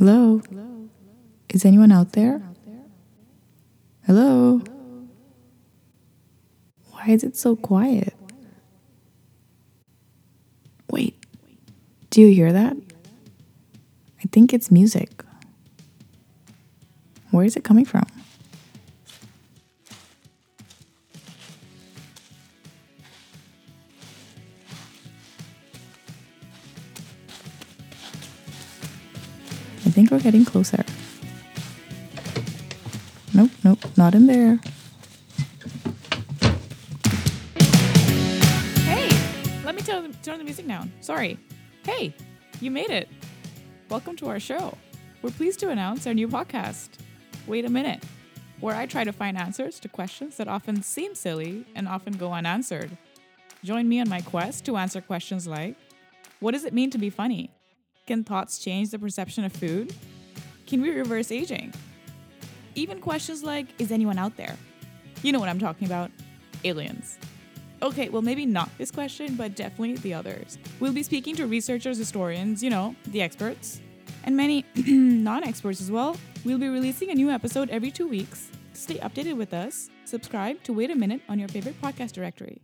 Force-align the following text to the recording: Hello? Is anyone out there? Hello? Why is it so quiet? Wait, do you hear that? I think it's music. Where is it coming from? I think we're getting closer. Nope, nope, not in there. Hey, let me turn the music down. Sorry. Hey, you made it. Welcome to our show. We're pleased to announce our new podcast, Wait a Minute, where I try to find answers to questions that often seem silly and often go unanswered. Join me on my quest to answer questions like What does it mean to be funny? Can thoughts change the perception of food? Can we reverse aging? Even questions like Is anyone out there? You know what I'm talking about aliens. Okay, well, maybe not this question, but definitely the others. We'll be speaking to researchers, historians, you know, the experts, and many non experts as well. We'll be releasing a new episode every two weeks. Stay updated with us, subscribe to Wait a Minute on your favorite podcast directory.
Hello? 0.00 0.40
Is 1.50 1.66
anyone 1.66 1.92
out 1.92 2.12
there? 2.12 2.40
Hello? 4.06 4.62
Why 6.90 7.08
is 7.08 7.22
it 7.22 7.36
so 7.36 7.54
quiet? 7.54 8.14
Wait, 10.90 11.22
do 12.08 12.22
you 12.22 12.28
hear 12.28 12.50
that? 12.50 12.78
I 14.20 14.28
think 14.32 14.54
it's 14.54 14.70
music. 14.70 15.22
Where 17.30 17.44
is 17.44 17.54
it 17.54 17.62
coming 17.62 17.84
from? 17.84 18.06
I 29.86 29.90
think 29.90 30.10
we're 30.10 30.20
getting 30.20 30.44
closer. 30.44 30.84
Nope, 33.32 33.50
nope, 33.64 33.78
not 33.96 34.14
in 34.14 34.26
there. 34.26 34.58
Hey, 38.84 39.08
let 39.64 39.74
me 39.74 39.82
turn 39.82 40.38
the 40.38 40.44
music 40.44 40.66
down. 40.66 40.92
Sorry. 41.00 41.38
Hey, 41.84 42.14
you 42.60 42.70
made 42.70 42.90
it. 42.90 43.08
Welcome 43.88 44.16
to 44.16 44.28
our 44.28 44.38
show. 44.38 44.76
We're 45.22 45.30
pleased 45.30 45.60
to 45.60 45.70
announce 45.70 46.06
our 46.06 46.14
new 46.14 46.28
podcast, 46.28 46.90
Wait 47.46 47.64
a 47.64 47.70
Minute, 47.70 48.04
where 48.60 48.76
I 48.76 48.86
try 48.86 49.04
to 49.04 49.12
find 49.12 49.36
answers 49.38 49.80
to 49.80 49.88
questions 49.88 50.36
that 50.36 50.48
often 50.48 50.82
seem 50.82 51.14
silly 51.14 51.64
and 51.74 51.88
often 51.88 52.12
go 52.14 52.32
unanswered. 52.32 52.96
Join 53.64 53.88
me 53.88 54.00
on 54.00 54.08
my 54.08 54.20
quest 54.20 54.64
to 54.66 54.76
answer 54.76 55.00
questions 55.00 55.46
like 55.46 55.76
What 56.40 56.52
does 56.52 56.64
it 56.64 56.72
mean 56.74 56.90
to 56.90 56.98
be 56.98 57.10
funny? 57.10 57.50
Can 58.10 58.24
thoughts 58.24 58.58
change 58.58 58.90
the 58.90 58.98
perception 58.98 59.44
of 59.44 59.52
food? 59.52 59.94
Can 60.66 60.82
we 60.82 60.90
reverse 60.90 61.30
aging? 61.30 61.72
Even 62.74 63.00
questions 63.00 63.44
like 63.44 63.68
Is 63.80 63.92
anyone 63.92 64.18
out 64.18 64.36
there? 64.36 64.56
You 65.22 65.30
know 65.30 65.38
what 65.38 65.48
I'm 65.48 65.60
talking 65.60 65.86
about 65.86 66.10
aliens. 66.64 67.18
Okay, 67.82 68.08
well, 68.08 68.20
maybe 68.20 68.46
not 68.46 68.68
this 68.78 68.90
question, 68.90 69.36
but 69.36 69.54
definitely 69.54 69.94
the 69.94 70.12
others. 70.12 70.58
We'll 70.80 70.92
be 70.92 71.04
speaking 71.04 71.36
to 71.36 71.46
researchers, 71.46 71.98
historians, 71.98 72.64
you 72.64 72.70
know, 72.70 72.96
the 73.06 73.22
experts, 73.22 73.80
and 74.24 74.36
many 74.36 74.64
non 74.74 75.44
experts 75.44 75.80
as 75.80 75.92
well. 75.92 76.16
We'll 76.44 76.58
be 76.58 76.68
releasing 76.68 77.12
a 77.12 77.14
new 77.14 77.30
episode 77.30 77.70
every 77.70 77.92
two 77.92 78.08
weeks. 78.08 78.50
Stay 78.72 78.96
updated 78.96 79.36
with 79.36 79.54
us, 79.54 79.88
subscribe 80.04 80.60
to 80.64 80.72
Wait 80.72 80.90
a 80.90 80.96
Minute 80.96 81.20
on 81.28 81.38
your 81.38 81.46
favorite 81.46 81.80
podcast 81.80 82.10
directory. 82.10 82.60